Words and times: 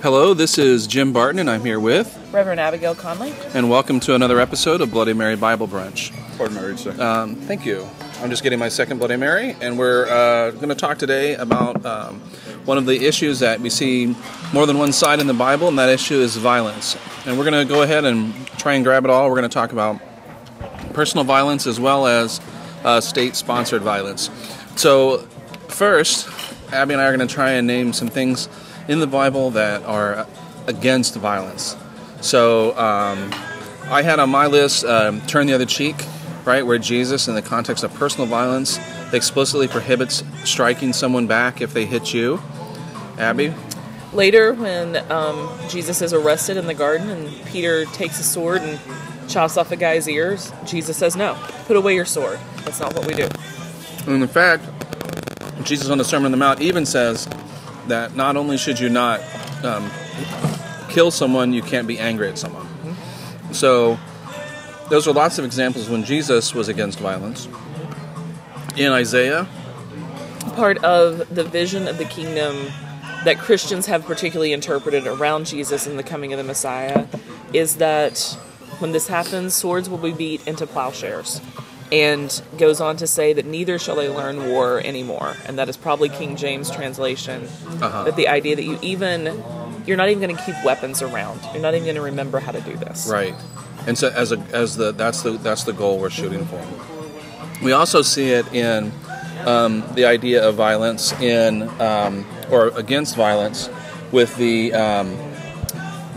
Hello, 0.00 0.32
this 0.32 0.58
is 0.58 0.86
Jim 0.86 1.12
Barton, 1.12 1.40
and 1.40 1.50
I'm 1.50 1.64
here 1.64 1.80
with, 1.80 2.16
Reverend 2.30 2.60
Abigail 2.60 2.94
Conley. 2.94 3.34
and 3.52 3.68
welcome 3.68 3.98
to 4.00 4.14
another 4.14 4.38
episode 4.38 4.80
of 4.80 4.92
Bloody 4.92 5.12
Mary 5.12 5.34
Bible 5.34 5.66
Brunch. 5.66 6.12
Pardon 6.36 6.54
my 6.54 6.62
read, 6.62 6.78
sir. 6.78 7.02
Um, 7.02 7.34
thank 7.34 7.66
you. 7.66 7.84
I'm 8.20 8.30
just 8.30 8.44
getting 8.44 8.60
my 8.60 8.68
second 8.68 8.98
Bloody 8.98 9.16
Mary, 9.16 9.56
and 9.60 9.76
we're 9.76 10.06
uh, 10.06 10.52
going 10.52 10.68
to 10.68 10.76
talk 10.76 10.98
today 10.98 11.34
about 11.34 11.84
um, 11.84 12.20
one 12.64 12.78
of 12.78 12.86
the 12.86 13.06
issues 13.08 13.40
that 13.40 13.58
we 13.60 13.70
see 13.70 14.14
more 14.52 14.66
than 14.66 14.78
one 14.78 14.92
side 14.92 15.18
in 15.18 15.26
the 15.26 15.34
Bible, 15.34 15.66
and 15.66 15.76
that 15.80 15.88
issue 15.88 16.14
is 16.20 16.36
violence. 16.36 16.96
And 17.26 17.36
we're 17.36 17.50
going 17.50 17.66
to 17.66 17.72
go 17.72 17.82
ahead 17.82 18.04
and 18.04 18.46
try 18.56 18.74
and 18.74 18.84
grab 18.84 19.04
it 19.04 19.10
all. 19.10 19.28
We're 19.28 19.36
going 19.36 19.50
to 19.50 19.54
talk 19.54 19.72
about 19.72 20.00
personal 20.94 21.24
violence 21.24 21.66
as 21.66 21.80
well 21.80 22.06
as 22.06 22.40
uh, 22.84 23.00
state 23.00 23.34
sponsored 23.34 23.82
violence. 23.82 24.30
So, 24.76 25.18
first, 25.66 26.28
Abby 26.72 26.92
and 26.94 27.02
I 27.02 27.06
are 27.06 27.16
going 27.16 27.26
to 27.26 27.34
try 27.34 27.52
and 27.52 27.66
name 27.66 27.92
some 27.92 28.08
things 28.08 28.48
in 28.88 29.00
the 29.00 29.06
Bible 29.06 29.50
that 29.50 29.84
are 29.84 30.26
against 30.66 31.14
violence. 31.14 31.76
So, 32.20 32.76
um, 32.76 33.32
I 33.90 34.02
had 34.02 34.18
on 34.18 34.28
my 34.28 34.46
list 34.46 34.84
um, 34.84 35.20
Turn 35.22 35.46
the 35.46 35.54
Other 35.54 35.64
Cheek, 35.64 35.96
right, 36.44 36.66
where 36.66 36.78
Jesus, 36.78 37.28
in 37.28 37.34
the 37.34 37.42
context 37.42 37.84
of 37.84 37.94
personal 37.94 38.26
violence, 38.26 38.78
explicitly 39.12 39.68
prohibits 39.68 40.22
striking 40.44 40.92
someone 40.92 41.26
back 41.26 41.60
if 41.60 41.72
they 41.72 41.86
hit 41.86 42.12
you. 42.12 42.40
Abby? 43.18 43.54
Later, 44.12 44.52
when 44.54 44.96
um, 45.10 45.50
Jesus 45.68 46.02
is 46.02 46.12
arrested 46.12 46.56
in 46.56 46.66
the 46.66 46.74
garden 46.74 47.08
and 47.08 47.46
Peter 47.46 47.84
takes 47.86 48.18
a 48.20 48.22
sword 48.22 48.62
and 48.62 48.78
chops 49.28 49.56
off 49.56 49.70
a 49.70 49.76
guy's 49.76 50.08
ears, 50.08 50.52
Jesus 50.64 50.96
says, 50.96 51.16
No, 51.16 51.34
put 51.66 51.76
away 51.76 51.94
your 51.94 52.04
sword. 52.04 52.38
That's 52.64 52.80
not 52.80 52.94
what 52.94 53.06
we 53.06 53.14
do. 53.14 53.28
And 54.06 54.22
in 54.22 54.28
fact, 54.28 54.64
Jesus 55.62 55.88
on 55.88 55.98
the 55.98 56.04
Sermon 56.04 56.26
on 56.26 56.30
the 56.32 56.38
Mount 56.38 56.60
even 56.60 56.86
says 56.86 57.26
that 57.88 58.14
not 58.14 58.36
only 58.36 58.56
should 58.56 58.78
you 58.78 58.88
not 58.88 59.20
um, 59.64 59.90
kill 60.88 61.10
someone, 61.10 61.52
you 61.52 61.62
can't 61.62 61.86
be 61.86 61.98
angry 61.98 62.28
at 62.28 62.38
someone. 62.38 62.66
So, 63.52 63.98
those 64.90 65.06
are 65.06 65.12
lots 65.12 65.38
of 65.38 65.44
examples 65.44 65.88
when 65.88 66.04
Jesus 66.04 66.54
was 66.54 66.68
against 66.68 66.98
violence. 66.98 67.48
In 68.76 68.92
Isaiah, 68.92 69.46
Part 70.54 70.82
of 70.84 71.34
the 71.34 71.44
vision 71.44 71.86
of 71.86 71.98
the 71.98 72.04
kingdom 72.04 72.56
that 73.24 73.38
Christians 73.38 73.86
have 73.86 74.04
particularly 74.04 74.52
interpreted 74.52 75.06
around 75.06 75.46
Jesus 75.46 75.86
and 75.86 75.98
the 75.98 76.02
coming 76.02 76.32
of 76.32 76.38
the 76.38 76.44
Messiah 76.44 77.06
is 77.52 77.76
that 77.76 78.18
when 78.78 78.92
this 78.92 79.08
happens, 79.08 79.54
swords 79.54 79.88
will 79.88 79.98
be 79.98 80.12
beat 80.12 80.46
into 80.46 80.66
plowshares. 80.66 81.40
And 81.90 82.42
goes 82.58 82.80
on 82.80 82.98
to 82.98 83.06
say 83.06 83.32
that 83.32 83.46
neither 83.46 83.78
shall 83.78 83.96
they 83.96 84.08
learn 84.08 84.48
war 84.50 84.78
anymore. 84.80 85.36
And 85.46 85.58
that 85.58 85.68
is 85.68 85.76
probably 85.76 86.10
King 86.10 86.36
James 86.36 86.70
translation. 86.70 87.48
Uh-huh. 87.80 88.04
That 88.04 88.16
the 88.16 88.28
idea 88.28 88.56
that 88.56 88.64
you 88.64 88.78
even, 88.82 89.42
you're 89.86 89.96
not 89.96 90.10
even 90.10 90.22
going 90.22 90.36
to 90.36 90.42
keep 90.42 90.54
weapons 90.64 91.00
around. 91.00 91.40
You're 91.52 91.62
not 91.62 91.74
even 91.74 91.84
going 91.84 91.96
to 91.96 92.02
remember 92.02 92.40
how 92.40 92.52
to 92.52 92.60
do 92.60 92.76
this. 92.76 93.08
right, 93.08 93.34
and 93.86 93.96
so 93.96 94.10
as 94.10 94.32
a 94.32 94.38
as 94.52 94.76
the 94.76 94.92
that's 94.92 95.22
the 95.22 95.30
that's 95.30 95.64
the 95.64 95.72
goal 95.72 95.98
we're 95.98 96.10
shooting 96.10 96.44
for. 96.44 96.62
We 97.62 97.72
also 97.72 98.02
see 98.02 98.30
it 98.30 98.52
in 98.52 98.92
um, 99.46 99.82
the 99.94 100.04
idea 100.04 100.46
of 100.46 100.56
violence 100.56 101.12
in 101.20 101.62
um, 101.80 102.26
or 102.50 102.68
against 102.68 103.16
violence 103.16 103.70
with 104.12 104.36
the 104.36 104.74
um, 104.74 105.16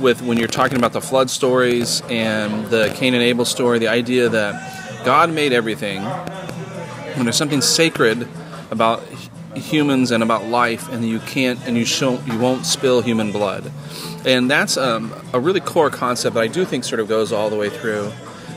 with 0.01 0.21
when 0.21 0.37
you're 0.37 0.47
talking 0.47 0.77
about 0.77 0.93
the 0.93 1.01
flood 1.01 1.29
stories 1.29 2.01
and 2.09 2.65
the 2.67 2.93
Cain 2.95 3.13
and 3.13 3.23
Abel 3.23 3.45
story, 3.45 3.79
the 3.79 3.87
idea 3.87 4.29
that 4.29 4.80
God 5.03 5.31
made 5.31 5.53
everything. 5.53 6.03
When 7.15 7.25
there's 7.25 7.37
something 7.37 7.61
sacred 7.61 8.27
about 8.69 9.03
humans 9.55 10.11
and 10.11 10.23
about 10.23 10.45
life, 10.45 10.89
and 10.89 11.07
you 11.07 11.19
can't 11.19 11.59
and 11.67 11.77
you 11.77 11.85
shon't, 11.85 12.25
you 12.27 12.37
won't 12.39 12.65
spill 12.65 13.01
human 13.01 13.31
blood, 13.31 13.71
and 14.25 14.49
that's 14.49 14.77
um, 14.77 15.13
a 15.33 15.39
really 15.39 15.59
core 15.59 15.89
concept 15.89 16.35
that 16.35 16.41
I 16.41 16.47
do 16.47 16.65
think 16.65 16.83
sort 16.83 16.99
of 16.99 17.07
goes 17.07 17.31
all 17.31 17.49
the 17.49 17.57
way 17.57 17.69
through. 17.69 18.11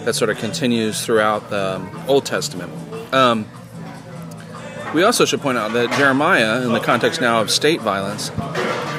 That 0.05 0.14
sort 0.14 0.31
of 0.31 0.39
continues 0.39 1.05
throughout 1.05 1.48
the 1.48 1.77
um, 1.77 2.05
Old 2.06 2.27
Testament. 2.27 2.70
Um, 3.14 3.47
we 4.95 5.02
also 5.02 5.24
should 5.24 5.41
point 5.41 5.58
out 5.58 5.73
that 5.73 5.91
Jeremiah, 5.98 6.63
in 6.63 6.73
the 6.73 6.80
context 6.80 7.20
now 7.20 7.41
of 7.41 7.51
state 7.51 7.80
violence, 7.80 8.30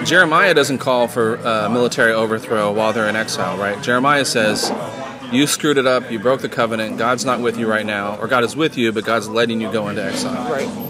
Jeremiah 0.04 0.54
doesn't 0.54 0.80
call 0.80 1.08
for 1.08 1.38
uh, 1.38 1.70
military 1.70 2.12
overthrow 2.12 2.72
while 2.72 2.92
they're 2.92 3.08
in 3.08 3.16
exile, 3.16 3.58
right? 3.58 3.82
Jeremiah 3.82 4.26
says, 4.26 4.72
You 5.32 5.48
screwed 5.48 5.78
it 5.78 5.88
up, 5.88 6.12
you 6.12 6.20
broke 6.20 6.42
the 6.42 6.50
covenant, 6.50 6.98
God's 6.98 7.26
not 7.26 7.40
with 7.40 7.58
you 7.58 7.68
right 7.68 7.86
now, 7.86 8.18
or 8.18 8.28
God 8.28 8.44
is 8.44 8.56
with 8.56 8.78
you, 8.78 8.92
but 8.92 9.04
God's 9.04 9.28
letting 9.28 9.60
you 9.62 9.72
go 9.72 9.90
into 9.90 10.04
exile. 10.04 10.52
Right. 10.52 10.86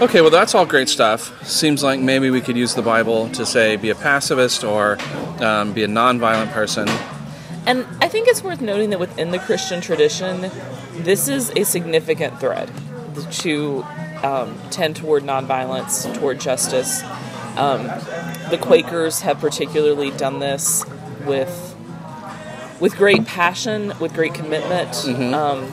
Okay, 0.00 0.20
well, 0.20 0.30
that's 0.30 0.54
all 0.54 0.66
great 0.66 0.88
stuff. 0.88 1.46
Seems 1.46 1.82
like 1.82 2.00
maybe 2.00 2.30
we 2.30 2.40
could 2.40 2.56
use 2.56 2.74
the 2.74 2.82
Bible 2.82 3.28
to 3.30 3.46
say 3.46 3.76
be 3.76 3.90
a 3.90 3.94
pacifist 3.94 4.64
or 4.64 4.98
um, 5.40 5.72
be 5.72 5.84
a 5.84 5.88
nonviolent 5.88 6.52
person. 6.52 6.88
And 7.66 7.86
I 8.00 8.08
think 8.08 8.26
it's 8.26 8.42
worth 8.42 8.60
noting 8.60 8.90
that 8.90 8.98
within 8.98 9.30
the 9.30 9.38
Christian 9.38 9.80
tradition, 9.80 10.50
this 10.94 11.28
is 11.28 11.50
a 11.50 11.64
significant 11.64 12.40
thread 12.40 12.70
to 13.30 13.84
um, 14.24 14.58
tend 14.70 14.96
toward 14.96 15.22
nonviolence, 15.22 16.12
toward 16.18 16.40
justice. 16.40 17.02
Um, 17.56 17.84
the 18.50 18.58
Quakers 18.60 19.20
have 19.20 19.38
particularly 19.38 20.10
done 20.10 20.40
this 20.40 20.84
with 21.24 21.71
with 22.82 22.96
great 22.96 23.24
passion, 23.24 23.92
with 24.00 24.12
great 24.12 24.34
commitment. 24.34 24.92
Um, 25.32 25.70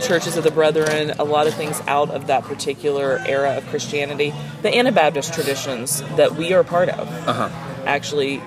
churches 0.00 0.36
of 0.36 0.42
the 0.44 0.50
Brethren, 0.50 1.12
a 1.18 1.24
lot 1.24 1.46
of 1.46 1.54
things 1.54 1.80
out 1.86 2.10
of 2.10 2.26
that 2.26 2.42
particular 2.44 3.22
era 3.26 3.56
of 3.56 3.64
Christianity. 3.68 4.34
The 4.62 4.76
Anabaptist 4.76 5.32
traditions 5.32 6.02
that 6.16 6.34
we 6.34 6.52
are 6.52 6.62
part 6.64 6.88
of 6.88 7.08
Uh-huh. 7.28 7.48
actually 7.86 8.38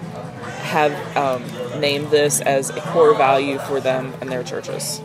have 0.76 0.92
um, 1.18 1.44
named 1.80 2.12
this 2.12 2.42
as 2.42 2.70
a 2.72 2.82
core 2.92 3.16
value 3.16 3.58
for 3.60 3.80
them 3.80 4.14
and 4.22 4.30
their 4.30 4.44
churches. 4.44 5.02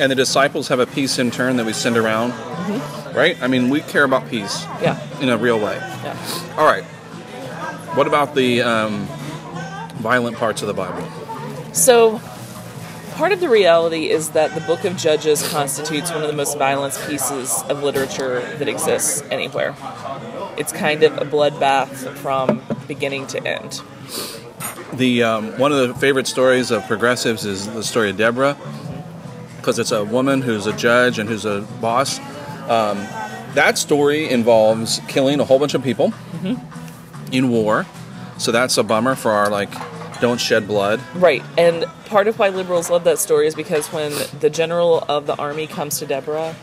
And 0.00 0.10
the 0.10 0.16
disciples 0.16 0.68
have 0.68 0.80
a 0.80 0.86
peace 0.86 1.18
in 1.18 1.30
turn 1.30 1.56
that 1.58 1.66
we 1.66 1.72
send 1.74 1.96
around, 1.98 2.30
right? 3.14 3.36
I 3.42 3.46
mean, 3.46 3.68
we 3.70 3.80
care 3.82 4.04
about 4.04 4.28
peace 4.30 4.64
Yeah, 4.82 4.98
in 5.20 5.28
a 5.28 5.36
real 5.36 5.58
way. 5.58 5.76
yeah. 5.76 6.16
All 6.56 6.64
right. 6.66 6.84
What 7.94 8.06
about 8.06 8.34
the 8.34 8.62
um, 8.62 9.06
violent 10.00 10.36
parts 10.38 10.62
of 10.62 10.68
the 10.68 10.74
Bible? 10.74 11.06
So, 11.76 12.22
part 13.16 13.32
of 13.32 13.40
the 13.40 13.50
reality 13.50 14.08
is 14.08 14.30
that 14.30 14.54
the 14.54 14.62
book 14.62 14.86
of 14.86 14.96
Judges 14.96 15.46
constitutes 15.50 16.10
one 16.10 16.22
of 16.22 16.26
the 16.26 16.34
most 16.34 16.56
violent 16.56 16.98
pieces 17.06 17.62
of 17.68 17.82
literature 17.82 18.40
that 18.56 18.66
exists 18.66 19.22
anywhere. 19.30 19.76
It's 20.56 20.72
kind 20.72 21.02
of 21.02 21.18
a 21.18 21.26
bloodbath 21.26 22.16
from 22.16 22.62
beginning 22.88 23.26
to 23.26 23.46
end. 23.46 23.82
The 24.94 25.22
um, 25.22 25.58
one 25.58 25.70
of 25.70 25.86
the 25.86 25.94
favorite 25.96 26.26
stories 26.26 26.70
of 26.70 26.86
progressives 26.86 27.44
is 27.44 27.66
the 27.66 27.82
story 27.82 28.08
of 28.08 28.16
Deborah, 28.16 28.56
because 29.58 29.78
it's 29.78 29.92
a 29.92 30.02
woman 30.02 30.40
who's 30.40 30.66
a 30.66 30.74
judge 30.78 31.18
and 31.18 31.28
who's 31.28 31.44
a 31.44 31.60
boss. 31.82 32.18
Um, 32.70 32.96
that 33.52 33.76
story 33.76 34.30
involves 34.30 35.02
killing 35.08 35.40
a 35.40 35.44
whole 35.44 35.58
bunch 35.58 35.74
of 35.74 35.84
people 35.84 36.14
in 37.32 37.50
war, 37.50 37.84
so 38.38 38.50
that's 38.50 38.78
a 38.78 38.82
bummer 38.82 39.14
for 39.14 39.32
our 39.32 39.50
like 39.50 39.70
don't 40.20 40.40
shed 40.40 40.66
blood. 40.66 41.00
Right, 41.14 41.42
and 41.56 41.84
part 42.06 42.28
of 42.28 42.38
why 42.38 42.48
liberals 42.48 42.90
love 42.90 43.04
that 43.04 43.18
story 43.18 43.46
is 43.46 43.54
because 43.54 43.88
when 43.88 44.12
the 44.40 44.50
general 44.50 45.04
of 45.08 45.26
the 45.26 45.36
army 45.36 45.66
comes 45.66 45.98
to 45.98 46.06
Deborah 46.06 46.54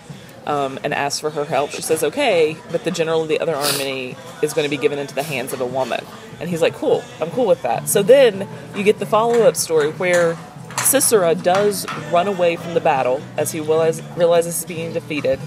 um, 0.45 0.79
and 0.83 0.93
asks 0.93 1.19
for 1.19 1.29
her 1.29 1.45
help, 1.45 1.71
she 1.71 1.81
says, 1.81 2.03
okay, 2.03 2.57
but 2.71 2.83
the 2.83 2.91
general 2.91 3.21
of 3.21 3.27
the 3.27 3.39
other 3.39 3.55
army 3.55 4.15
is 4.41 4.53
going 4.53 4.65
to 4.65 4.69
be 4.69 4.81
given 4.81 4.99
into 4.99 5.15
the 5.15 5.23
hands 5.23 5.53
of 5.53 5.61
a 5.61 5.65
woman. 5.65 6.03
And 6.39 6.49
he's 6.49 6.61
like, 6.61 6.73
cool, 6.73 7.03
I'm 7.21 7.31
cool 7.31 7.45
with 7.45 7.61
that. 7.61 7.87
So 7.87 8.03
then 8.03 8.47
you 8.75 8.83
get 8.83 8.99
the 8.99 9.05
follow 9.05 9.43
up 9.43 9.55
story 9.55 9.91
where 9.91 10.37
Sisera 10.79 11.35
does 11.35 11.85
run 12.11 12.27
away 12.27 12.55
from 12.55 12.73
the 12.73 12.81
battle 12.81 13.21
as 13.37 13.51
he 13.51 13.59
realize, 13.59 14.01
realizes 14.17 14.61
he's 14.61 14.65
being 14.65 14.93
defeated, 14.93 15.39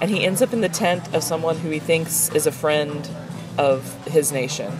and 0.00 0.10
he 0.10 0.24
ends 0.24 0.42
up 0.42 0.52
in 0.52 0.60
the 0.60 0.68
tent 0.68 1.12
of 1.14 1.22
someone 1.24 1.56
who 1.56 1.70
he 1.70 1.78
thinks 1.80 2.30
is 2.34 2.46
a 2.46 2.52
friend 2.52 3.08
of 3.56 4.06
his 4.06 4.30
nation. 4.30 4.72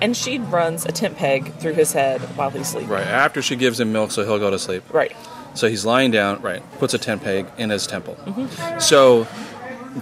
And 0.00 0.16
she 0.16 0.38
runs 0.38 0.86
a 0.86 0.92
tent 0.92 1.16
peg 1.16 1.52
through 1.54 1.74
his 1.74 1.92
head 1.92 2.20
while 2.36 2.50
he's 2.50 2.68
sleeping. 2.68 2.88
Right 2.88 3.06
after 3.06 3.42
she 3.42 3.56
gives 3.56 3.78
him 3.78 3.92
milk, 3.92 4.10
so 4.10 4.24
he'll 4.24 4.38
go 4.38 4.50
to 4.50 4.58
sleep. 4.58 4.82
Right. 4.92 5.14
So 5.54 5.68
he's 5.68 5.84
lying 5.84 6.10
down, 6.10 6.40
right, 6.42 6.62
puts 6.78 6.94
a 6.94 6.98
tent 6.98 7.22
peg 7.22 7.46
in 7.58 7.70
his 7.70 7.86
temple. 7.86 8.14
Mm-hmm. 8.24 8.78
So 8.78 9.26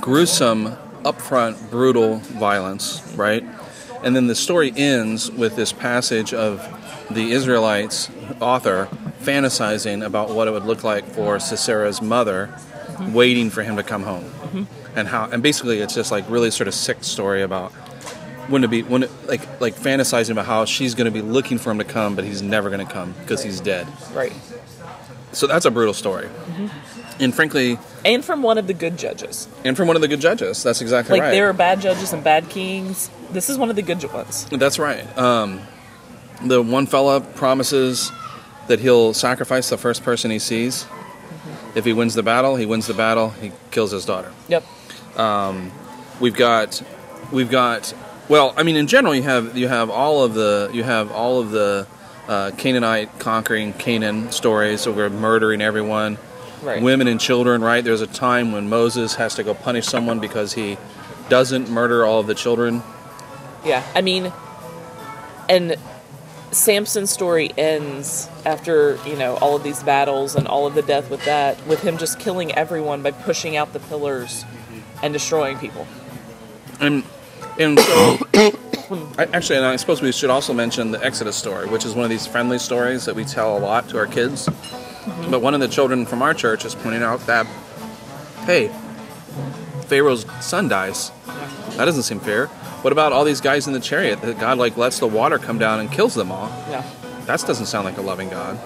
gruesome, 0.00 0.76
upfront, 1.02 1.70
brutal 1.70 2.16
violence, 2.16 3.02
right? 3.16 3.44
And 4.02 4.14
then 4.14 4.26
the 4.26 4.34
story 4.34 4.72
ends 4.76 5.30
with 5.30 5.56
this 5.56 5.72
passage 5.72 6.32
of 6.32 6.62
the 7.10 7.32
Israelites, 7.32 8.10
author, 8.40 8.88
fantasizing 9.20 10.04
about 10.04 10.30
what 10.30 10.46
it 10.46 10.52
would 10.52 10.64
look 10.64 10.84
like 10.84 11.04
for 11.06 11.36
Sisera's 11.36 12.00
mother 12.00 12.46
mm-hmm. 12.46 13.12
waiting 13.12 13.50
for 13.50 13.62
him 13.62 13.76
to 13.76 13.82
come 13.82 14.02
home. 14.02 14.24
Mm-hmm. 14.24 14.64
And 14.96 15.08
how 15.08 15.28
and 15.30 15.42
basically 15.42 15.78
it's 15.80 15.94
just 15.94 16.10
like 16.10 16.28
really 16.28 16.50
sort 16.50 16.68
of 16.68 16.74
sick 16.74 17.04
story 17.04 17.42
about 17.42 17.72
wouldn't 18.48 18.64
it 18.64 18.68
be 18.68 18.82
wouldn't 18.82 19.10
it, 19.10 19.28
like 19.28 19.60
like 19.60 19.74
fantasizing 19.74 20.30
about 20.30 20.46
how 20.46 20.64
she's 20.64 20.94
going 20.94 21.04
to 21.04 21.10
be 21.10 21.20
looking 21.22 21.58
for 21.58 21.70
him 21.70 21.78
to 21.78 21.84
come 21.84 22.16
but 22.16 22.24
he's 22.24 22.42
never 22.42 22.70
going 22.70 22.84
to 22.84 22.92
come 22.92 23.14
because 23.20 23.42
he's 23.42 23.60
dead. 23.60 23.86
Right. 24.12 24.32
So 25.32 25.46
that's 25.46 25.66
a 25.66 25.70
brutal 25.70 25.94
story. 25.94 26.26
Mm-hmm. 26.26 27.22
And 27.22 27.34
frankly, 27.34 27.78
And 28.04 28.24
from 28.24 28.42
one 28.42 28.58
of 28.58 28.66
the 28.66 28.74
good 28.74 28.96
judges. 28.96 29.48
and 29.64 29.76
from 29.76 29.88
one 29.88 29.96
of 29.96 30.02
the 30.02 30.08
good 30.08 30.20
judges. 30.20 30.62
That's 30.62 30.80
exactly 30.80 31.14
Like 31.14 31.22
right. 31.22 31.30
there 31.32 31.48
are 31.48 31.52
bad 31.52 31.80
judges 31.80 32.12
and 32.12 32.22
bad 32.24 32.48
kings. 32.48 33.10
This 33.30 33.50
is 33.50 33.58
one 33.58 33.70
of 33.70 33.76
the 33.76 33.82
good 33.82 34.02
ones. 34.12 34.46
That's 34.46 34.78
right. 34.78 35.04
Um, 35.18 35.60
the 36.42 36.62
one 36.62 36.86
fella 36.86 37.20
promises 37.20 38.10
that 38.68 38.78
he'll 38.80 39.12
sacrifice 39.14 39.68
the 39.68 39.76
first 39.76 40.02
person 40.02 40.30
he 40.30 40.38
sees. 40.38 40.84
Mm-hmm. 40.84 41.78
If 41.78 41.84
he 41.84 41.92
wins 41.92 42.14
the 42.14 42.22
battle, 42.22 42.56
he 42.56 42.66
wins 42.66 42.86
the 42.86 42.94
battle. 42.94 43.30
He 43.30 43.52
kills 43.70 43.90
his 43.90 44.04
daughter. 44.06 44.32
Yep. 44.48 44.64
Um, 45.18 45.72
we've 46.20 46.34
got, 46.36 46.80
we've 47.32 47.50
got. 47.50 47.92
Well, 48.28 48.52
I 48.56 48.62
mean, 48.62 48.76
in 48.76 48.86
general, 48.86 49.14
you 49.14 49.22
have 49.22 49.56
you 49.56 49.68
have 49.68 49.88
all 49.90 50.22
of 50.22 50.34
the 50.34 50.70
you 50.72 50.82
have 50.84 51.10
all 51.10 51.40
of 51.40 51.50
the 51.50 51.86
uh, 52.28 52.50
Canaanite 52.58 53.18
conquering 53.18 53.72
Canaan 53.72 54.30
stories. 54.32 54.82
So 54.82 54.92
we're 54.92 55.08
murdering 55.08 55.62
everyone, 55.62 56.18
Right. 56.62 56.82
women 56.82 57.06
and 57.08 57.18
children. 57.18 57.62
Right? 57.62 57.82
There's 57.82 58.02
a 58.02 58.06
time 58.06 58.52
when 58.52 58.68
Moses 58.68 59.14
has 59.14 59.34
to 59.36 59.42
go 59.44 59.54
punish 59.54 59.86
someone 59.86 60.20
because 60.20 60.52
he 60.52 60.76
doesn't 61.30 61.70
murder 61.70 62.04
all 62.04 62.20
of 62.20 62.26
the 62.26 62.34
children. 62.34 62.82
Yeah, 63.64 63.82
I 63.94 64.02
mean, 64.02 64.30
and 65.48 65.76
Samson's 66.50 67.10
story 67.10 67.50
ends 67.56 68.28
after 68.44 68.98
you 69.06 69.16
know 69.16 69.36
all 69.36 69.56
of 69.56 69.62
these 69.62 69.82
battles 69.82 70.36
and 70.36 70.46
all 70.46 70.66
of 70.66 70.74
the 70.74 70.82
death 70.82 71.10
with 71.10 71.24
that, 71.24 71.66
with 71.66 71.80
him 71.80 71.96
just 71.96 72.18
killing 72.20 72.52
everyone 72.52 73.00
by 73.02 73.10
pushing 73.10 73.56
out 73.56 73.72
the 73.72 73.80
pillars 73.80 74.44
and 75.02 75.14
destroying 75.14 75.56
people. 75.58 75.86
And 76.78 77.04
and 77.58 77.78
so, 77.78 78.18
I, 79.18 79.24
actually, 79.32 79.56
and 79.56 79.66
I 79.66 79.76
suppose 79.76 80.00
we 80.00 80.12
should 80.12 80.30
also 80.30 80.52
mention 80.52 80.90
the 80.90 81.04
Exodus 81.04 81.36
story, 81.36 81.66
which 81.66 81.84
is 81.84 81.94
one 81.94 82.04
of 82.04 82.10
these 82.10 82.26
friendly 82.26 82.58
stories 82.58 83.04
that 83.04 83.14
we 83.14 83.24
tell 83.24 83.56
a 83.56 83.60
lot 83.60 83.88
to 83.90 83.98
our 83.98 84.06
kids. 84.06 84.46
Mm-hmm. 84.46 85.30
But 85.30 85.40
one 85.42 85.54
of 85.54 85.60
the 85.60 85.68
children 85.68 86.06
from 86.06 86.22
our 86.22 86.34
church 86.34 86.64
is 86.64 86.74
pointing 86.74 87.02
out 87.02 87.20
that, 87.26 87.46
hey, 88.46 88.68
Pharaoh's 89.86 90.26
son 90.44 90.68
dies. 90.68 91.10
That 91.76 91.84
doesn't 91.84 92.02
seem 92.04 92.20
fair. 92.20 92.46
What 92.82 92.92
about 92.92 93.12
all 93.12 93.24
these 93.24 93.40
guys 93.40 93.66
in 93.66 93.72
the 93.72 93.80
chariot 93.80 94.20
that 94.22 94.38
God 94.38 94.58
like 94.58 94.76
lets 94.76 94.98
the 95.00 95.06
water 95.06 95.38
come 95.38 95.58
down 95.58 95.80
and 95.80 95.90
kills 95.90 96.14
them 96.14 96.30
all? 96.30 96.48
Yeah, 96.70 96.84
That 97.26 97.40
doesn't 97.46 97.66
sound 97.66 97.84
like 97.86 97.98
a 97.98 98.02
loving 98.02 98.28
God. 98.28 98.58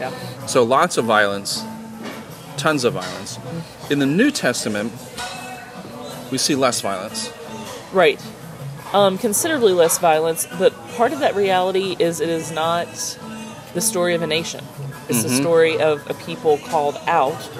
yeah, 0.00 0.10
So 0.46 0.62
lots 0.64 0.96
of 0.96 1.04
violence, 1.04 1.62
tons 2.56 2.84
of 2.84 2.94
violence. 2.94 3.36
Mm-hmm. 3.38 3.92
In 3.92 3.98
the 3.98 4.06
New 4.06 4.30
Testament, 4.30 4.92
we 6.30 6.38
see 6.38 6.54
less 6.54 6.80
violence. 6.80 7.32
right. 7.92 8.20
Um, 8.92 9.18
considerably 9.18 9.74
less 9.74 9.98
violence, 9.98 10.46
but 10.58 10.72
part 10.96 11.12
of 11.12 11.20
that 11.20 11.36
reality 11.36 11.94
is 11.98 12.20
it 12.20 12.30
is 12.30 12.50
not 12.50 12.88
the 13.74 13.82
story 13.82 14.14
of 14.14 14.22
a 14.22 14.26
nation. 14.26 14.64
It's 15.08 15.22
the 15.22 15.28
story 15.30 15.78
of 15.78 16.08
a 16.10 16.14
people 16.14 16.58
called 16.58 16.96
out, 17.06 17.50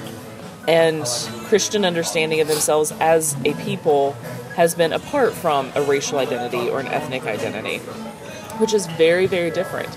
and 0.66 1.04
Christian 1.46 1.84
understanding 1.84 2.40
of 2.40 2.48
themselves 2.48 2.92
as 2.92 3.36
a 3.44 3.54
people 3.54 4.12
has 4.56 4.74
been 4.74 4.92
apart 4.92 5.32
from 5.34 5.70
a 5.74 5.82
racial 5.82 6.18
identity 6.18 6.68
or 6.68 6.80
an 6.80 6.86
ethnic 6.88 7.24
identity, 7.24 7.78
which 8.58 8.72
is 8.74 8.86
very, 8.86 9.26
very 9.26 9.50
different. 9.50 9.96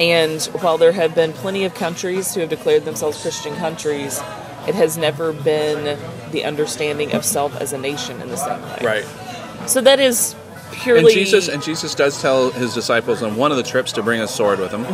And 0.00 0.42
while 0.60 0.78
there 0.78 0.92
have 0.92 1.14
been 1.14 1.32
plenty 1.32 1.64
of 1.64 1.74
countries 1.74 2.34
who 2.34 2.40
have 2.40 2.50
declared 2.50 2.84
themselves 2.84 3.20
Christian 3.22 3.56
countries, 3.56 4.20
it 4.68 4.74
has 4.74 4.98
never 4.98 5.32
been 5.32 5.98
the 6.32 6.44
understanding 6.44 7.12
of 7.14 7.24
self 7.24 7.56
as 7.60 7.72
a 7.72 7.78
nation 7.78 8.20
in 8.20 8.28
the 8.28 8.36
same 8.36 8.60
way. 8.62 8.78
Right. 8.82 9.68
So 9.68 9.80
that 9.80 9.98
is 9.98 10.34
And 10.86 11.08
Jesus 11.10 11.48
and 11.48 11.62
Jesus 11.62 11.94
does 11.94 12.20
tell 12.20 12.50
his 12.50 12.74
disciples 12.74 13.22
on 13.22 13.36
one 13.36 13.50
of 13.50 13.56
the 13.56 13.62
trips 13.62 13.92
to 13.92 14.02
bring 14.02 14.20
a 14.20 14.28
sword 14.28 14.58
with 14.58 14.72
him. 14.72 14.84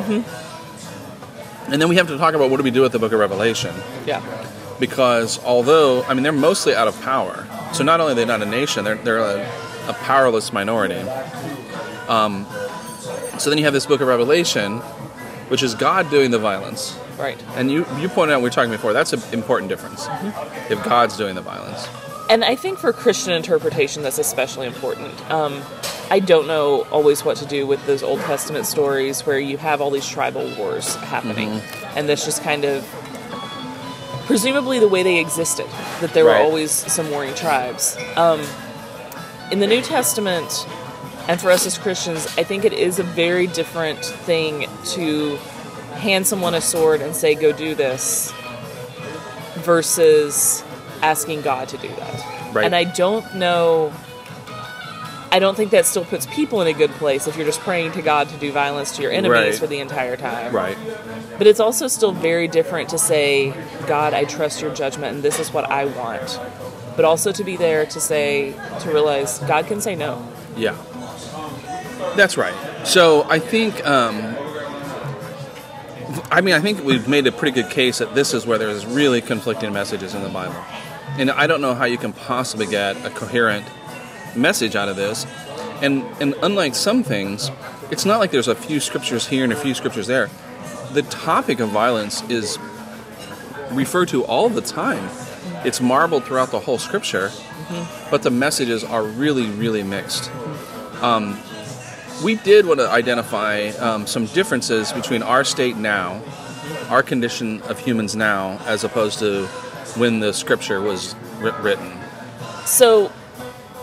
And 1.69 1.81
then 1.81 1.89
we 1.89 1.97
have 1.97 2.09
to 2.09 2.19
talk 2.19 2.35
about 2.35 2.51
what 2.51 2.57
do 2.59 2.63
we 2.63 2.71
do 2.71 2.83
with 2.83 2.93
the 2.93 2.99
book 2.99 3.13
of 3.13 3.21
Revelation 3.21 3.75
yeah, 4.07 4.21
because 4.81 5.43
although 5.45 6.03
I 6.05 6.15
mean 6.15 6.23
they're 6.23 6.33
mostly 6.33 6.75
out 6.75 6.89
of 6.89 7.01
power, 7.03 7.47
so 7.73 7.85
not 7.85 8.01
only 8.01 8.13
are 8.13 8.17
they 8.17 8.25
not 8.25 8.43
a 8.43 8.47
nation, 8.47 8.85
they're 8.85 8.97
they're 8.97 9.19
a, 9.19 9.43
a 9.89 9.93
powerless 10.03 10.53
minority. 10.53 11.01
Um, 12.09 12.47
so 13.39 13.49
then 13.49 13.59
you 13.59 13.65
have 13.65 13.73
this 13.73 13.87
book 13.87 14.01
of 14.01 14.09
Revelation, 14.09 14.79
which 15.49 15.63
is 15.63 15.75
God 15.75 16.11
doing 16.11 16.31
the 16.31 16.39
violence. 16.39 16.99
right. 17.19 17.43
And 17.57 17.71
you 17.71 17.87
you 17.99 18.09
pointed 18.09 18.35
out 18.35 18.39
we 18.39 18.45
were 18.45 18.51
talking 18.51 18.71
before 18.73 18.93
that's 18.93 19.13
an 19.13 19.23
important 19.33 19.69
difference. 19.69 20.07
If 20.69 20.83
God's 20.85 21.17
doing 21.17 21.35
the 21.37 21.43
violence, 21.43 21.87
And 22.31 22.45
I 22.45 22.55
think 22.57 22.79
for 22.79 22.93
Christian 22.93 23.35
interpretation, 23.35 24.03
that's 24.03 24.19
especially 24.19 24.67
important. 24.67 25.31
Um, 25.31 25.61
I 26.11 26.19
don't 26.19 26.47
know 26.47 26.87
always 26.91 27.25
what 27.25 27.37
to 27.39 27.47
do 27.47 27.67
with 27.67 27.85
those 27.87 28.03
Old 28.03 28.21
Testament 28.21 28.67
stories 28.67 29.27
where 29.27 29.39
you 29.39 29.59
have 29.59 29.81
all 29.81 29.91
these 29.91 30.07
tribal 30.09 30.55
wars 30.57 30.95
happening, 30.97 31.51
Mm-hmm. 31.51 31.99
and 31.99 32.09
that's 32.09 32.25
just 32.25 32.43
kind 32.43 32.65
of 32.65 32.85
presumably 34.27 34.79
the 34.79 34.89
way 34.89 35.03
they 35.03 35.19
existed, 35.19 35.67
that 36.01 36.13
there 36.15 36.25
were 36.25 36.37
always 36.37 36.71
some 36.71 37.11
warring 37.11 37.35
tribes. 37.35 37.99
Um, 38.17 38.41
in 39.51 39.59
the 39.59 39.67
New 39.67 39.83
Testament, 39.83 40.67
and 41.29 41.41
for 41.41 41.51
us 41.51 41.67
as 41.67 41.77
Christians, 41.77 42.27
I 42.39 42.45
think 42.45 42.65
it 42.65 42.73
is 42.73 42.99
a 42.99 43.03
very 43.03 43.47
different 43.47 44.03
thing 44.05 44.69
to 44.95 45.37
hand 45.97 46.27
someone 46.27 46.55
a 46.55 46.61
sword 46.61 47.03
and 47.03 47.15
say, 47.15 47.35
go 47.35 47.53
do 47.53 47.75
this, 47.75 48.33
versus 49.57 50.65
asking 51.03 51.43
God 51.43 51.69
to 51.71 51.77
do 51.79 51.89
that. 51.89 52.55
Right. 52.55 52.65
And 52.65 52.75
I 52.75 52.85
don't 52.85 53.35
know. 53.37 53.93
I 55.31 55.39
don't 55.39 55.57
think 55.57 55.71
that 55.71 55.87
still 55.87 56.05
puts 56.05 56.27
people 56.27 56.61
in 56.61 56.69
a 56.69 56.75
good 56.75 56.91
place 56.93 57.27
if 57.27 57.37
you're 57.37 57.47
just 57.47 57.61
praying 57.61 57.93
to 57.93 58.03
God 58.03 58.29
to 58.29 58.37
do 58.37 58.53
violence 58.53 58.95
to 58.97 59.03
your 59.03 59.11
enemies 59.11 59.31
Right. 59.33 59.55
for 59.55 59.67
the 59.67 59.79
entire 59.81 60.15
time. 60.17 60.55
right? 60.55 60.77
But 61.39 61.47
it's 61.47 61.59
also 61.61 61.89
still 61.89 62.13
very 62.13 62.49
different 62.49 62.91
to 62.91 62.99
say, 62.99 63.55
God, 63.87 64.13
I 64.13 64.25
trust 64.25 64.61
your 64.61 64.75
judgment 64.75 65.15
and 65.15 65.23
this 65.23 65.41
is 65.41 65.51
what 65.51 65.71
I 65.71 65.87
want. 65.87 66.39
But 66.97 67.07
also 67.07 67.33
to 67.33 67.43
be 67.45 67.57
there 67.57 67.87
to 67.87 67.99
say, 68.01 68.53
to 68.81 68.91
realize 68.91 69.39
God 69.41 69.67
can 69.67 69.81
say 69.81 69.95
no. 69.97 70.23
Yeah, 70.55 70.77
that's 72.15 72.37
right. 72.37 72.53
So 72.87 73.25
I 73.31 73.39
think, 73.39 73.83
um, 73.87 74.37
I 76.31 76.43
mean, 76.43 76.55
I 76.55 76.61
think 76.61 76.85
we've 76.85 77.09
made 77.09 77.27
a 77.27 77.33
pretty 77.33 77.55
good 77.63 77.71
case 77.71 77.99
that 77.99 78.15
this 78.15 78.35
is 78.35 78.47
where 78.47 78.59
there's 78.59 78.85
really 78.85 79.23
conflicting 79.23 79.73
messages 79.73 80.15
in 80.15 80.23
the 80.23 80.29
Bible, 80.29 80.63
and 81.19 81.31
I 81.31 81.47
don't 81.47 81.61
know 81.61 81.75
how 81.75 81.85
you 81.85 81.99
can 81.99 82.13
possibly 82.13 82.67
get 82.67 82.97
a 83.05 83.11
coherent 83.11 83.67
message 84.35 84.77
out 84.77 84.89
of 84.89 84.97
this. 84.97 85.27
And 85.81 86.03
and 86.21 86.35
unlike 86.43 86.75
some 86.75 87.03
things, 87.03 87.51
it's 87.91 88.05
not 88.05 88.19
like 88.19 88.31
there's 88.31 88.49
a 88.49 88.55
few 88.55 88.81
scriptures 88.81 89.27
here 89.27 89.45
and 89.45 89.53
a 89.53 89.57
few 89.57 89.75
scriptures 89.75 90.07
there. 90.07 90.31
The 90.93 91.03
topic 91.03 91.61
of 91.61 91.71
violence 91.71 92.23
is 92.31 92.59
referred 93.71 94.09
to 94.09 94.25
all 94.25 94.49
the 94.49 94.61
time. 94.61 95.09
It's 95.65 95.81
marbled 95.81 96.25
throughout 96.25 96.51
the 96.51 96.61
whole 96.61 96.79
scripture, 96.79 97.31
but 98.11 98.23
the 98.23 98.31
messages 98.31 98.85
are 98.85 99.03
really, 99.03 99.47
really 99.47 99.83
mixed. 99.83 100.31
Um, 101.03 101.39
we 102.23 102.37
did 102.37 102.67
want 102.67 102.81
to 102.81 102.89
identify 102.89 103.69
um, 103.71 104.07
some 104.07 104.27
differences 104.27 104.93
between 104.93 105.23
our 105.23 105.45
state 105.45 105.77
now, 105.77 106.23
our 106.89 107.03
condition 107.03 107.63
of 107.63 107.79
humans 107.79 108.15
now, 108.15 108.61
as 108.67 108.85
opposed 108.85 109.19
to 109.21 109.49
when 109.97 110.21
the 110.21 110.33
scripture 110.33 110.81
was 110.81 111.15
written. 111.41 111.99
So, 112.65 113.13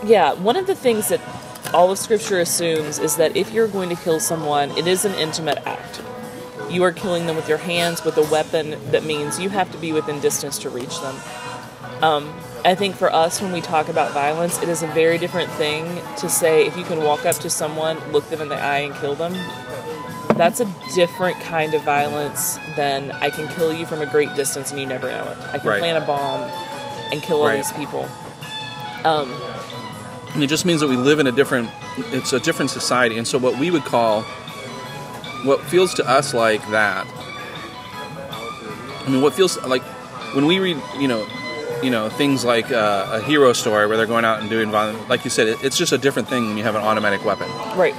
yeah, 0.03 0.33
one 0.33 0.55
of 0.55 0.67
the 0.67 0.75
things 0.75 1.09
that 1.09 1.21
all 1.73 1.91
of 1.91 1.99
Scripture 1.99 2.39
assumes 2.39 2.97
is 2.97 3.17
that 3.17 3.35
if 3.35 3.51
you're 3.51 3.67
going 3.67 3.89
to 3.89 3.95
kill 3.95 4.19
someone, 4.19 4.71
it 4.71 4.87
is 4.87 5.05
an 5.05 5.13
intimate 5.15 5.59
act. 5.65 6.01
You 6.69 6.83
are 6.83 6.91
killing 6.91 7.25
them 7.25 7.35
with 7.35 7.49
your 7.49 7.57
hands 7.57 8.03
with 8.03 8.17
a 8.17 8.23
weapon 8.31 8.77
that 8.91 9.03
means 9.03 9.39
you 9.39 9.49
have 9.49 9.71
to 9.71 9.77
be 9.77 9.91
within 9.91 10.19
distance 10.19 10.57
to 10.59 10.69
reach 10.69 10.99
them. 11.01 11.15
Um, 12.01 12.33
I 12.63 12.75
think 12.75 12.95
for 12.95 13.11
us, 13.11 13.41
when 13.41 13.51
we 13.51 13.61
talk 13.61 13.89
about 13.89 14.13
violence, 14.13 14.61
it 14.61 14.69
is 14.69 14.83
a 14.83 14.87
very 14.87 15.17
different 15.17 15.49
thing 15.51 16.01
to 16.17 16.29
say 16.29 16.65
if 16.65 16.77
you 16.77 16.83
can 16.83 17.03
walk 17.03 17.25
up 17.25 17.35
to 17.37 17.49
someone, 17.49 17.99
look 18.11 18.27
them 18.29 18.41
in 18.41 18.49
the 18.49 18.55
eye, 18.55 18.79
and 18.79 18.95
kill 18.95 19.15
them. 19.15 19.33
That's 20.39 20.62
a 20.62 20.65
different 20.96 21.38
kind 21.41 21.74
of 21.74 21.81
violence 21.84 22.58
than 22.77 23.12
I 23.12 23.29
can 23.29 23.50
kill 23.50 23.74
you 23.74 23.86
from 23.86 24.00
a 24.01 24.05
great 24.05 24.34
distance 24.36 24.72
and 24.72 24.79
you 24.79 24.86
never 24.86 25.10
know 25.10 25.25
it. 25.25 25.38
I 25.51 25.60
can 25.60 25.67
Right. 25.69 25.79
plant 25.79 26.01
a 26.01 26.08
bomb 26.08 26.50
and 27.12 27.22
kill 27.22 27.41
all 27.41 27.48
Right. 27.48 27.58
these 27.58 27.74
people. 27.74 28.08
Um, 29.03 29.34
And 30.34 30.41
it 30.41 30.48
just 30.48 30.63
means 30.63 30.79
that 30.79 30.88
we 30.88 30.96
live 30.96 31.19
in 31.19 31.27
a 31.27 31.31
different, 31.34 31.69
it's 32.13 32.31
a 32.31 32.39
different 32.39 32.72
society. 32.72 33.17
And 33.17 33.27
so 33.27 33.38
what 33.38 33.58
we 33.58 33.69
would 33.69 33.84
call, 33.84 34.22
what 35.43 35.60
feels 35.65 35.93
to 35.96 36.08
us 36.08 36.34
like 36.34 36.62
that, 36.72 37.05
I 39.05 39.10
mean, 39.10 39.22
what 39.22 39.34
feels 39.34 39.58
like 39.65 39.81
when 40.36 40.46
we 40.46 40.60
read, 40.60 40.77
you 41.00 41.08
know, 41.10 41.25
you 41.84 41.89
know, 41.89 42.08
things 42.10 42.46
like 42.46 42.72
uh, 42.72 43.08
a 43.12 43.19
hero 43.19 43.51
story 43.53 43.88
where 43.88 43.98
they're 43.98 44.05
going 44.05 44.24
out 44.24 44.39
and 44.39 44.50
doing 44.50 44.72
violence, 44.72 45.00
like 45.10 45.25
you 45.25 45.31
said, 45.31 45.48
it, 45.50 45.58
it's 45.63 45.77
just 45.77 45.91
a 45.91 45.98
different 45.98 46.29
thing 46.29 46.48
when 46.48 46.58
you 46.58 46.63
have 46.63 46.75
an 46.75 46.81
automatic 46.81 47.25
weapon. 47.25 47.50
right. 47.75 47.96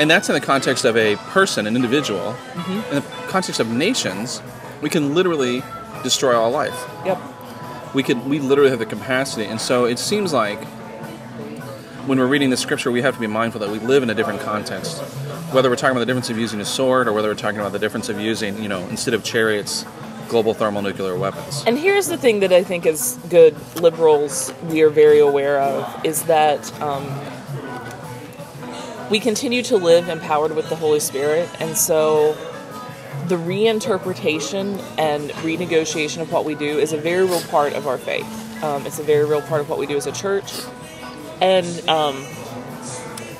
And 0.00 0.10
that's 0.10 0.30
in 0.30 0.34
the 0.34 0.40
context 0.40 0.86
of 0.86 0.96
a 0.96 1.16
person, 1.16 1.66
an 1.66 1.76
individual. 1.76 2.34
In 2.66 2.94
the 2.94 3.04
context 3.28 3.60
of 3.60 3.70
nations, 3.70 4.40
we 4.80 4.88
can 4.88 5.14
literally 5.14 5.62
destroy 6.02 6.34
all 6.34 6.50
life. 6.50 6.88
Yep. 7.04 7.20
We 7.94 8.02
could, 8.02 8.24
we 8.26 8.38
literally 8.38 8.70
have 8.70 8.78
the 8.78 8.86
capacity. 8.86 9.44
And 9.44 9.60
so 9.60 9.84
it 9.84 9.98
seems 9.98 10.32
like 10.32 10.64
when 12.06 12.18
we're 12.18 12.26
reading 12.26 12.48
the 12.48 12.56
scripture, 12.56 12.90
we 12.90 13.02
have 13.02 13.14
to 13.14 13.20
be 13.20 13.26
mindful 13.26 13.60
that 13.60 13.68
we 13.68 13.78
live 13.78 14.02
in 14.02 14.08
a 14.08 14.14
different 14.14 14.40
context. 14.40 15.02
Whether 15.52 15.68
we're 15.68 15.76
talking 15.76 15.92
about 15.92 16.00
the 16.00 16.06
difference 16.06 16.30
of 16.30 16.38
using 16.38 16.62
a 16.62 16.64
sword, 16.64 17.06
or 17.06 17.12
whether 17.12 17.28
we're 17.28 17.34
talking 17.34 17.60
about 17.60 17.72
the 17.72 17.78
difference 17.78 18.08
of 18.08 18.18
using, 18.18 18.62
you 18.62 18.70
know, 18.70 18.80
instead 18.88 19.12
of 19.12 19.22
chariots, 19.22 19.84
global 20.30 20.54
thermonuclear 20.54 21.14
weapons. 21.14 21.62
And 21.66 21.76
here's 21.76 22.06
the 22.06 22.16
thing 22.16 22.40
that 22.40 22.52
I 22.52 22.64
think 22.64 22.86
is 22.86 23.18
good 23.28 23.54
liberals 23.76 24.54
we 24.62 24.80
are 24.80 24.88
very 24.88 25.18
aware 25.18 25.60
of 25.60 26.06
is 26.06 26.22
that 26.22 26.72
um, 26.80 27.04
we 29.10 29.18
continue 29.18 29.62
to 29.64 29.76
live 29.76 30.08
empowered 30.08 30.54
with 30.54 30.68
the 30.68 30.76
Holy 30.76 31.00
Spirit, 31.00 31.48
and 31.60 31.76
so 31.76 32.34
the 33.26 33.36
reinterpretation 33.36 34.82
and 34.98 35.30
renegotiation 35.30 36.22
of 36.22 36.32
what 36.32 36.44
we 36.44 36.54
do 36.54 36.78
is 36.78 36.92
a 36.92 36.96
very 36.96 37.24
real 37.24 37.42
part 37.42 37.72
of 37.72 37.86
our 37.86 37.98
faith. 37.98 38.62
Um, 38.62 38.86
it's 38.86 38.98
a 38.98 39.02
very 39.02 39.24
real 39.24 39.42
part 39.42 39.60
of 39.60 39.68
what 39.68 39.78
we 39.78 39.86
do 39.86 39.96
as 39.96 40.06
a 40.06 40.12
church. 40.12 40.52
And 41.40 41.66
um, 41.88 42.24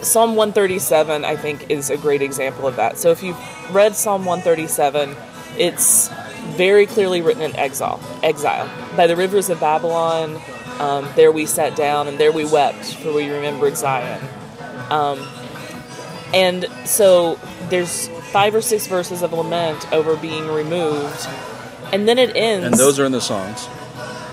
Psalm 0.03 0.35
137, 0.35 1.25
I 1.25 1.37
think, 1.37 1.71
is 1.71 1.91
a 1.91 1.97
great 1.97 2.23
example 2.23 2.67
of 2.67 2.77
that. 2.77 2.99
So 2.99 3.11
if 3.11 3.23
you've 3.23 3.39
read 3.75 3.95
Psalm 3.95 4.25
137, 4.25 5.15
it's 5.59 6.09
very 6.57 6.87
clearly 6.87 7.23
written 7.23 7.43
in 7.43 7.55
exile. 7.57 8.01
Exile. 8.23 8.69
By 8.97 9.07
the 9.07 9.17
rivers 9.17 9.51
of 9.51 9.61
Babylon, 9.61 10.41
um, 10.79 11.09
there 11.15 11.31
we 11.31 11.47
sat 11.47 11.77
down 11.77 12.09
and 12.09 12.19
there 12.19 12.33
we 12.33 12.45
wept, 12.45 12.95
for 12.97 13.13
we 13.13 13.29
remembered 13.29 13.77
Zion. 13.77 14.27
Um, 14.91 15.19
and 16.35 16.67
so 16.85 17.39
there's 17.69 18.09
five 18.33 18.55
or 18.55 18.61
six 18.63 18.87
verses 18.87 19.23
of 19.23 19.33
lament 19.33 19.91
over 19.93 20.17
being 20.17 20.47
removed, 20.49 21.27
and 21.93 22.07
then 22.09 22.19
it 22.19 22.35
ends. 22.37 22.67
And 22.67 22.75
those 22.75 22.99
are 22.99 23.05
in 23.05 23.13
the 23.13 23.21
songs. 23.21 23.69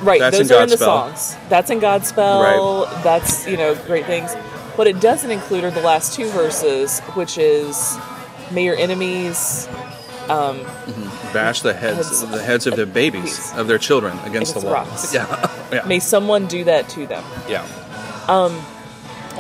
right. 0.02 0.20
that's 0.20 0.38
those 0.38 0.52
in 0.52 0.58
are 0.58 0.64
in 0.64 0.70
the 0.70 0.78
songs. 0.78 1.36
That's 1.50 1.70
in 1.70 1.80
Godspell. 1.80 3.04
That's 3.04 3.48
you 3.48 3.58
know 3.58 3.76
great 3.86 4.06
things. 4.06 4.34
What 4.76 4.88
it 4.88 5.00
doesn't 5.02 5.32
include 5.32 5.64
are 5.64 5.72
the 5.72 5.82
last 5.82 6.14
two 6.14 6.30
verses, 6.30 7.00
which 7.16 7.38
is, 7.38 7.98
"May 8.52 8.64
your 8.66 8.76
enemies 8.76 9.68
Bash 11.34 11.62
the 11.62 11.74
heads, 11.74 11.98
Heads- 12.10 12.28
the 12.32 12.42
heads 12.44 12.68
of 12.68 12.76
their 12.76 12.86
babies, 12.86 13.52
of 13.56 13.68
their 13.68 13.78
children 13.78 14.18
against 14.26 14.54
the 14.54 14.60
Against 14.60 14.66
wall. 14.66 14.74
rocks. 14.74 15.14
Yeah, 15.14 15.50
yeah, 15.72 15.86
may 15.88 16.00
someone 16.00 16.48
do 16.48 16.64
that 16.66 16.90
to 16.90 17.08
them." 17.08 17.24
yeah. 17.50 17.66
Um. 18.28 18.62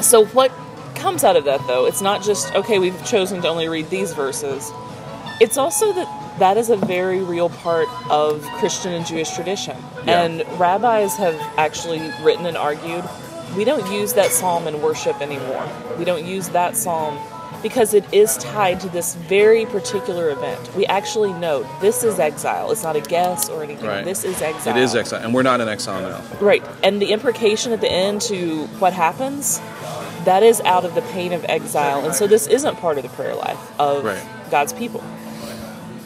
So 0.01 0.25
what 0.27 0.51
comes 0.97 1.23
out 1.23 1.37
of 1.37 1.45
that 1.45 1.65
though? 1.67 1.85
It's 1.85 2.01
not 2.01 2.23
just 2.23 2.53
okay, 2.55 2.79
we've 2.79 3.05
chosen 3.05 3.41
to 3.41 3.47
only 3.47 3.67
read 3.67 3.89
these 3.89 4.13
verses. 4.13 4.71
It's 5.39 5.57
also 5.57 5.93
that 5.93 6.39
that 6.39 6.57
is 6.57 6.69
a 6.69 6.77
very 6.77 7.21
real 7.21 7.49
part 7.49 7.87
of 8.09 8.43
Christian 8.59 8.93
and 8.93 9.05
Jewish 9.05 9.31
tradition. 9.31 9.77
Yeah. 10.05 10.23
And 10.23 10.59
rabbis 10.59 11.15
have 11.17 11.35
actually 11.57 12.11
written 12.21 12.45
and 12.45 12.57
argued 12.57 13.03
we 13.55 13.63
don't 13.63 13.91
use 13.91 14.13
that 14.13 14.31
psalm 14.31 14.67
in 14.67 14.81
worship 14.81 15.21
anymore. 15.21 15.67
We 15.97 16.05
don't 16.05 16.25
use 16.25 16.49
that 16.49 16.75
psalm 16.75 17.17
because 17.63 17.93
it 17.93 18.05
is 18.13 18.37
tied 18.37 18.79
to 18.81 18.89
this 18.89 19.15
very 19.15 19.65
particular 19.65 20.29
event. 20.29 20.75
We 20.75 20.85
actually 20.85 21.33
know 21.33 21.67
this 21.81 22.03
is 22.03 22.19
exile. 22.19 22.71
It's 22.71 22.83
not 22.83 22.95
a 22.95 23.01
guess 23.01 23.49
or 23.49 23.63
anything. 23.63 23.87
Right. 23.87 24.05
This 24.05 24.23
is 24.23 24.41
exile. 24.41 24.75
It 24.75 24.81
is 24.81 24.95
exile, 24.95 25.23
and 25.23 25.33
we're 25.33 25.43
not 25.43 25.61
in 25.61 25.67
exile 25.67 26.01
now. 26.01 26.23
Right. 26.39 26.63
And 26.83 27.01
the 27.01 27.11
imprecation 27.11 27.71
at 27.71 27.81
the 27.81 27.91
end 27.91 28.21
to 28.23 28.67
what 28.79 28.93
happens, 28.93 29.59
that 30.27 30.43
is 30.43 30.59
out 30.61 30.83
of 30.85 30.93
the 30.93 31.01
pain 31.13 31.31
of 31.33 31.43
exile. 31.47 32.03
And 32.05 32.13
so 32.13 32.27
this 32.27 32.47
isn't 32.47 32.75
part 32.77 32.97
of 32.97 33.03
the 33.03 33.09
prayer 33.09 33.33
life 33.35 33.79
of 33.79 34.03
Right. 34.03 34.23
God's 34.51 34.73
people. 34.73 35.01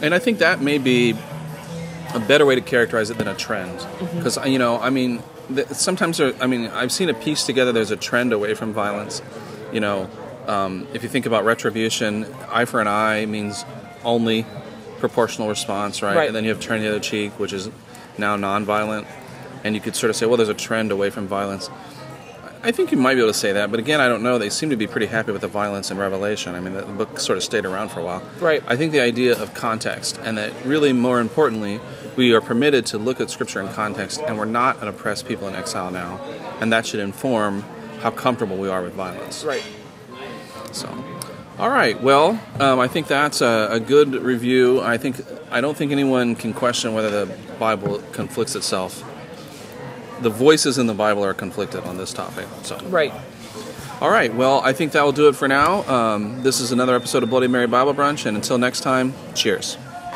And 0.02 0.14
I 0.14 0.20
think 0.20 0.38
that 0.40 0.62
may 0.62 0.78
be 0.78 1.16
a 2.14 2.20
better 2.20 2.46
way 2.46 2.56
to 2.56 2.62
characterize 2.62 3.10
it 3.10 3.18
than 3.18 3.28
a 3.28 3.36
trend, 3.36 3.80
Mm-hmm. 3.80 4.18
because 4.18 4.38
you 4.46 4.60
know, 4.60 4.80
I 4.80 4.90
mean, 4.90 5.22
th- 5.54 5.68
sometimes 5.70 6.18
there, 6.18 6.34
I 6.40 6.48
mean, 6.48 6.68
I've 6.68 6.92
seen 6.92 7.10
a 7.10 7.14
piece 7.14 7.46
together. 7.46 7.72
There's 7.72 7.92
a 7.92 7.96
trend 7.98 8.32
away 8.34 8.54
from 8.54 8.74
violence. 8.74 9.22
You 9.74 9.80
know, 9.80 10.10
um, 10.48 10.88
if 10.94 11.04
you 11.04 11.10
think 11.10 11.26
about 11.26 11.44
retribution, 11.46 12.26
eye 12.50 12.66
for 12.66 12.80
an 12.82 12.88
eye 12.88 13.26
means 13.26 13.64
only 14.04 14.46
proportional 15.00 15.48
response, 15.50 16.02
right? 16.04 16.16
Right. 16.16 16.28
And 16.28 16.36
then 16.36 16.44
you 16.44 16.50
have 16.50 16.60
turn 16.60 16.82
the 16.82 16.90
other 16.90 17.00
cheek, 17.00 17.32
which 17.40 17.54
is 17.54 17.70
now 18.18 18.36
nonviolent. 18.38 19.06
And 19.64 19.74
you 19.76 19.82
could 19.82 19.96
sort 19.96 20.10
of 20.10 20.16
say, 20.16 20.26
well, 20.26 20.38
there's 20.38 20.50
a 20.50 20.54
trend 20.56 20.92
away 20.92 21.10
from 21.12 21.28
violence. 21.28 21.70
I 22.64 22.72
think 22.72 22.92
you 22.92 22.98
might 22.98 23.16
be 23.16 23.22
able 23.22 23.32
to 23.32 23.38
say 23.38 23.54
that, 23.54 23.72
but 23.72 23.80
again, 23.80 24.00
I 24.00 24.08
don't 24.08 24.22
know. 24.22 24.38
They 24.38 24.52
seem 24.52 24.70
to 24.70 24.76
be 24.76 24.86
pretty 24.86 25.08
happy 25.08 25.32
with 25.32 25.42
the 25.42 25.48
violence 25.48 25.90
in 25.90 25.98
Revelation. 25.98 26.54
I 26.54 26.60
mean, 26.60 26.74
the 26.74 26.82
the 26.82 26.94
book 26.94 27.20
sort 27.20 27.38
of 27.38 27.44
stayed 27.44 27.66
around 27.66 27.90
for 27.90 28.02
a 28.02 28.04
while. 28.04 28.24
Right. 28.40 28.64
I 28.68 28.76
think 28.76 28.92
the 28.92 29.02
idea 29.02 29.42
of 29.42 29.56
context, 29.56 30.20
and 30.24 30.38
that 30.38 30.54
really 30.64 30.94
more 30.94 31.20
importantly, 31.20 31.80
we 32.16 32.34
are 32.34 32.42
permitted 32.42 32.86
to 32.88 33.00
look 33.00 33.20
at 33.20 33.32
Scripture 33.32 33.62
in 33.62 33.70
context, 33.70 34.22
and 34.22 34.38
we're 34.38 34.46
not 34.46 34.80
an 34.82 34.88
oppressed 34.88 35.28
people 35.28 35.48
in 35.48 35.56
exile 35.56 35.90
now, 35.90 36.20
and 36.60 36.72
that 36.72 36.86
should 36.86 37.00
inform 37.00 37.64
how 38.02 38.12
comfortable 38.12 38.58
we 38.58 38.70
are 38.70 38.84
with 38.84 38.94
violence. 38.94 39.44
Right. 39.44 39.64
So, 40.72 40.88
all 41.58 41.70
right. 41.70 42.00
Well, 42.00 42.40
um, 42.60 42.80
I 42.80 42.88
think 42.88 43.08
that's 43.08 43.42
a, 43.42 43.70
a 43.72 43.80
good 43.80 44.14
review. 44.14 44.82
I 44.82 44.98
think 44.98 45.16
I 45.50 45.62
don't 45.62 45.76
think 45.76 45.92
anyone 45.92 46.36
can 46.36 46.54
question 46.54 46.94
whether 46.94 47.26
the 47.26 47.38
Bible 47.58 48.04
conflicts 48.12 48.56
itself. 48.56 49.04
The 50.22 50.30
voices 50.30 50.78
in 50.78 50.88
the 50.88 50.94
Bible 50.94 51.24
are 51.26 51.34
conflicted 51.34 51.84
on 51.84 51.98
this 51.98 52.14
topic. 52.14 52.46
So, 52.64 52.78
Right. 52.90 53.12
all 54.02 54.10
right. 54.12 54.34
Well, 54.34 54.62
I 54.64 54.72
think 54.74 54.92
that 54.94 55.04
will 55.04 55.12
do 55.12 55.28
it 55.28 55.36
for 55.36 55.48
now. 55.48 55.84
Um, 55.90 56.44
this 56.44 56.60
is 56.60 56.72
another 56.72 56.96
episode 56.96 57.24
of 57.24 57.30
Bloody 57.30 57.48
Mary 57.48 57.68
Bible 57.68 57.94
Brunch, 57.94 58.26
and 58.26 58.38
until 58.38 58.58
next 58.58 58.82
time, 58.82 59.14
cheers. 59.34 59.78